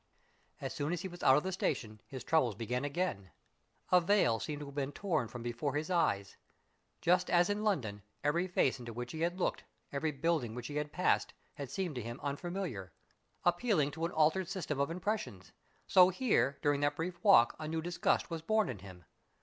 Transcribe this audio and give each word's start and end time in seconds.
As 0.59 0.73
soon 0.73 0.93
as 0.93 1.01
he 1.03 1.07
was 1.07 1.21
out 1.21 1.37
of 1.37 1.43
the 1.43 1.51
station, 1.51 2.01
his 2.07 2.23
troubles 2.23 2.55
began 2.55 2.83
again. 2.83 3.29
A 3.91 4.01
veil 4.01 4.39
seemed 4.39 4.61
to 4.61 4.65
have 4.65 4.73
been 4.73 4.91
torn 4.91 5.27
from 5.27 5.43
before 5.43 5.75
his 5.75 5.91
eyes. 5.91 6.37
Just 7.01 7.29
as 7.29 7.51
in 7.51 7.63
London 7.63 8.01
every 8.23 8.47
face 8.47 8.79
into 8.79 8.93
which 8.93 9.11
he 9.11 9.21
had 9.21 9.37
looked, 9.37 9.63
every 9.91 10.09
building 10.11 10.55
which 10.55 10.65
he 10.65 10.77
had 10.77 10.91
passed, 10.91 11.35
had 11.53 11.69
seemed 11.69 11.93
to 11.93 12.01
him 12.01 12.19
unfamiliar, 12.23 12.91
appealing 13.45 13.91
to 13.91 14.03
an 14.05 14.11
altered 14.13 14.49
system 14.49 14.79
of 14.79 14.89
impressions, 14.89 15.51
so 15.85 16.09
here, 16.09 16.57
during 16.63 16.81
that 16.81 16.95
brief 16.95 17.23
walk, 17.23 17.55
a 17.59 17.67
new 17.67 17.79
disgust 17.79 18.31
was 18.31 18.41
born 18.41 18.69
in 18.69 18.79
him. 18.79 19.05